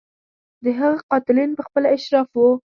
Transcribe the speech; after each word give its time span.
د 0.63 0.65
هغه 0.79 0.99
قاتلین 1.09 1.49
په 1.57 1.61
خپله 1.67 1.87
اشراف 1.95 2.29
وو. 2.33 2.49